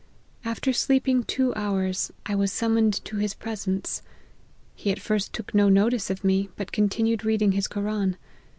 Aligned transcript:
After 0.43 0.73
sleeping 0.73 1.23
two 1.23 1.53
hours, 1.53 2.11
I 2.25 2.33
was 2.33 2.51
summoned 2.51 3.05
to 3.05 3.17
his 3.17 3.35
presence. 3.35 4.01
He 4.73 4.91
at 4.91 4.99
first 4.99 5.31
took 5.31 5.53
no 5.53 5.69
notice 5.69 6.09
of 6.09 6.23
me, 6.23 6.49
but 6.55 6.71
continued 6.71 7.23
reading 7.23 7.51
his 7.51 7.67
Koran. 7.67 8.17